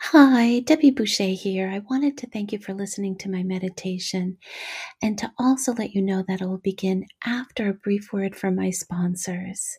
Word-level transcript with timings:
Hi, 0.00 0.60
Debbie 0.60 0.90
Boucher 0.90 1.24
here. 1.24 1.68
I 1.68 1.80
wanted 1.80 2.16
to 2.18 2.26
thank 2.26 2.52
you 2.52 2.58
for 2.58 2.72
listening 2.74 3.16
to 3.18 3.30
my 3.30 3.42
meditation 3.42 4.38
and 5.02 5.18
to 5.18 5.32
also 5.38 5.72
let 5.74 5.94
you 5.94 6.02
know 6.02 6.24
that 6.28 6.40
it 6.40 6.46
will 6.46 6.58
begin 6.58 7.06
after 7.24 7.68
a 7.68 7.74
brief 7.74 8.12
word 8.12 8.36
from 8.36 8.56
my 8.56 8.70
sponsors. 8.70 9.78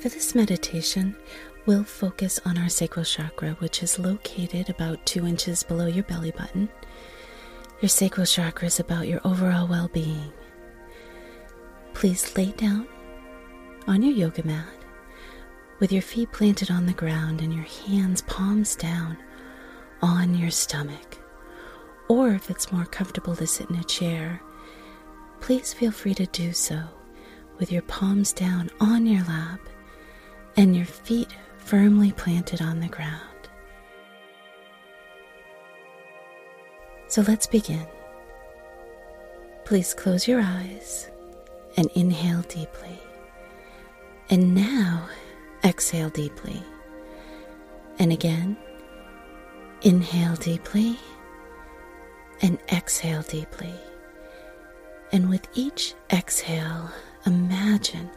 For 0.00 0.08
this 0.08 0.34
meditation, 0.34 1.14
we'll 1.66 1.84
focus 1.84 2.40
on 2.46 2.56
our 2.56 2.70
sacral 2.70 3.04
chakra, 3.04 3.50
which 3.58 3.82
is 3.82 3.98
located 3.98 4.70
about 4.70 5.04
two 5.04 5.26
inches 5.26 5.62
below 5.62 5.84
your 5.84 6.04
belly 6.04 6.30
button. 6.30 6.70
Your 7.82 7.90
sacral 7.90 8.24
chakra 8.24 8.68
is 8.68 8.80
about 8.80 9.08
your 9.08 9.20
overall 9.24 9.66
well 9.66 9.88
being. 9.88 10.32
Please 11.92 12.34
lay 12.34 12.52
down 12.52 12.88
on 13.86 14.00
your 14.00 14.14
yoga 14.14 14.42
mat 14.46 14.72
with 15.80 15.92
your 15.92 16.00
feet 16.00 16.32
planted 16.32 16.70
on 16.70 16.86
the 16.86 16.94
ground 16.94 17.42
and 17.42 17.52
your 17.52 17.66
hands 17.86 18.22
palms 18.22 18.76
down 18.76 19.18
on 20.00 20.34
your 20.34 20.50
stomach. 20.50 21.18
Or 22.08 22.30
if 22.30 22.48
it's 22.48 22.72
more 22.72 22.86
comfortable 22.86 23.36
to 23.36 23.46
sit 23.46 23.68
in 23.68 23.76
a 23.76 23.84
chair, 23.84 24.40
please 25.40 25.74
feel 25.74 25.92
free 25.92 26.14
to 26.14 26.24
do 26.24 26.54
so 26.54 26.84
with 27.58 27.70
your 27.70 27.82
palms 27.82 28.32
down 28.32 28.70
on 28.80 29.04
your 29.04 29.24
lap 29.24 29.60
and 30.56 30.76
your 30.76 30.86
feet 30.86 31.28
firmly 31.58 32.12
planted 32.12 32.60
on 32.60 32.80
the 32.80 32.88
ground. 32.88 33.20
So 37.08 37.22
let's 37.22 37.46
begin. 37.46 37.86
Please 39.64 39.94
close 39.94 40.28
your 40.28 40.40
eyes 40.40 41.08
and 41.76 41.88
inhale 41.94 42.42
deeply. 42.42 42.98
And 44.30 44.54
now 44.54 45.08
exhale 45.64 46.10
deeply. 46.10 46.62
And 47.98 48.12
again, 48.12 48.56
inhale 49.82 50.36
deeply 50.36 50.98
and 52.42 52.58
exhale 52.72 53.22
deeply. 53.22 53.74
And 55.12 55.28
with 55.28 55.46
each 55.54 55.94
exhale, 56.12 56.90
imagine 57.26 58.10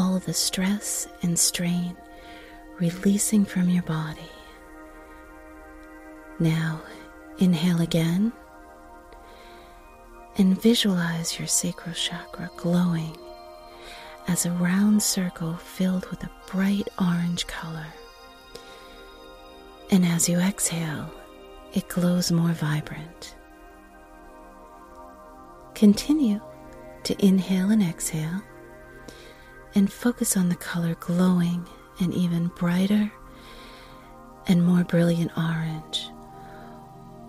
all 0.00 0.18
the 0.18 0.32
stress 0.32 1.06
and 1.22 1.38
strain 1.38 1.94
releasing 2.78 3.44
from 3.44 3.68
your 3.68 3.82
body. 3.82 4.30
Now, 6.38 6.80
inhale 7.38 7.82
again 7.82 8.32
and 10.38 10.60
visualize 10.60 11.38
your 11.38 11.48
sacral 11.48 11.94
chakra 11.94 12.50
glowing 12.56 13.14
as 14.26 14.46
a 14.46 14.50
round 14.52 15.02
circle 15.02 15.54
filled 15.56 16.06
with 16.06 16.24
a 16.24 16.30
bright 16.50 16.88
orange 16.98 17.46
color. 17.46 17.86
And 19.90 20.06
as 20.06 20.30
you 20.30 20.38
exhale, 20.38 21.12
it 21.74 21.88
glows 21.88 22.32
more 22.32 22.52
vibrant. 22.52 23.34
Continue 25.74 26.40
to 27.02 27.26
inhale 27.26 27.70
and 27.70 27.82
exhale 27.82 28.40
and 29.74 29.92
focus 29.92 30.36
on 30.36 30.48
the 30.48 30.56
color 30.56 30.94
glowing 30.96 31.66
and 32.00 32.12
even 32.14 32.48
brighter 32.48 33.12
and 34.46 34.64
more 34.64 34.84
brilliant 34.84 35.30
orange 35.36 36.10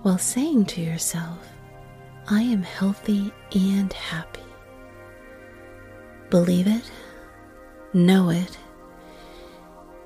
while 0.02 0.18
saying 0.18 0.66
to 0.66 0.82
yourself, 0.82 1.38
I 2.28 2.42
am 2.42 2.64
healthy 2.64 3.32
and 3.54 3.92
happy. 3.94 4.42
Believe 6.30 6.68
it, 6.68 6.90
know 7.94 8.30
it, 8.30 8.58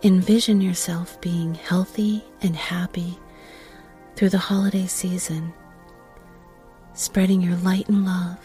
envision 0.04 0.60
yourself 0.60 1.20
being 1.22 1.56
healthy 1.56 2.24
and 2.42 2.56
happy 2.56 3.18
through 4.16 4.30
the 4.30 4.38
holiday 4.38 4.86
season, 4.86 5.54
spreading 6.94 7.42
your 7.42 7.56
light 7.58 7.88
and 7.88 8.06
love 8.06 8.40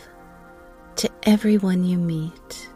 to 0.97 1.11
everyone 1.25 1.85
you 1.85 1.99
meet. 1.99 2.69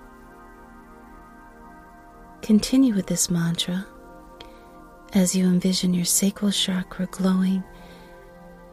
Continue 2.44 2.94
with 2.94 3.06
this 3.06 3.30
mantra 3.30 3.86
as 5.14 5.34
you 5.34 5.46
envision 5.46 5.94
your 5.94 6.04
sacral 6.04 6.50
chakra 6.50 7.06
glowing 7.06 7.64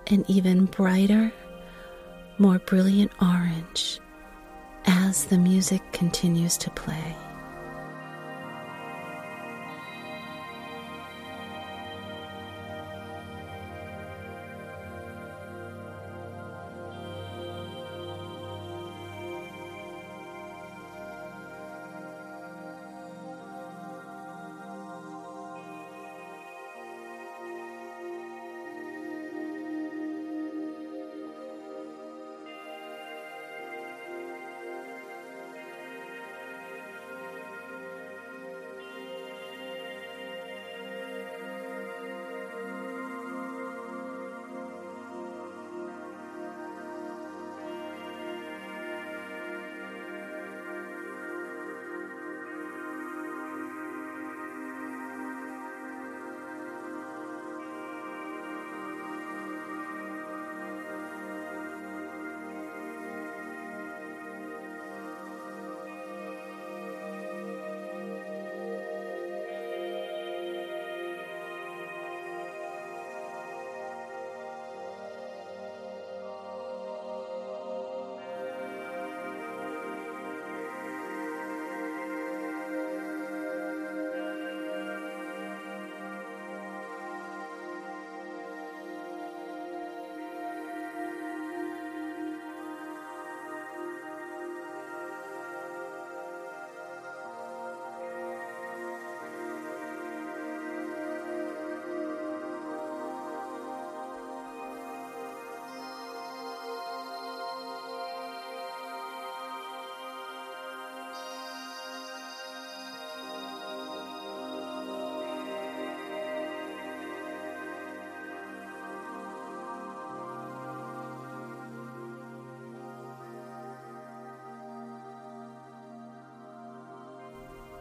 an 0.07 0.25
even 0.27 0.65
brighter, 0.65 1.31
more 2.37 2.59
brilliant 2.59 3.13
orange 3.21 4.01
as 4.87 5.23
the 5.23 5.37
music 5.37 5.81
continues 5.93 6.57
to 6.57 6.69
play. 6.71 7.15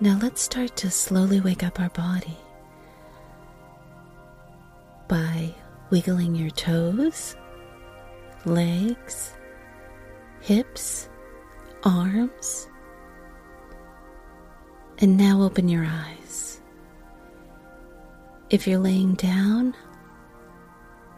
Now 0.03 0.19
let's 0.23 0.41
start 0.41 0.77
to 0.77 0.91
slowly 0.91 1.43
wake 1.43 1.63
up 1.63 1.79
our 1.79 1.91
body 1.91 2.39
by 5.09 5.55
wiggling 5.91 6.35
your 6.35 6.49
toes, 6.49 7.37
legs, 8.47 9.35
hips, 10.41 11.11
arms. 11.85 12.67
And 15.01 15.19
now 15.19 15.43
open 15.43 15.69
your 15.69 15.85
eyes. 15.85 16.63
If 18.49 18.67
you're 18.67 18.79
laying 18.79 19.15
down, 19.15 19.75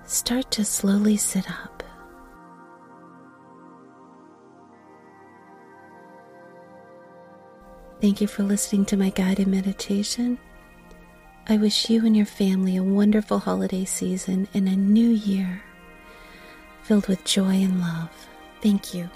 start 0.06 0.50
to 0.52 0.64
slowly 0.64 1.16
sit 1.16 1.48
up. 1.48 1.81
Thank 8.02 8.20
you 8.20 8.26
for 8.26 8.42
listening 8.42 8.84
to 8.86 8.96
my 8.96 9.10
guided 9.10 9.46
meditation. 9.46 10.36
I 11.48 11.56
wish 11.56 11.88
you 11.88 12.04
and 12.04 12.16
your 12.16 12.26
family 12.26 12.76
a 12.76 12.82
wonderful 12.82 13.38
holiday 13.38 13.84
season 13.84 14.48
and 14.52 14.66
a 14.66 14.74
new 14.74 15.08
year 15.08 15.62
filled 16.82 17.06
with 17.06 17.22
joy 17.22 17.62
and 17.62 17.80
love. 17.80 18.10
Thank 18.60 18.92
you. 18.92 19.08